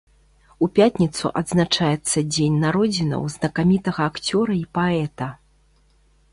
У 0.67 0.69
пятніцу 0.77 1.31
адзначаецца 1.41 2.17
дзень 2.33 2.57
народзінаў 2.65 3.21
знакамітага 3.37 4.01
акцёра 4.13 4.53
і 4.63 4.69
паэта. 4.79 5.33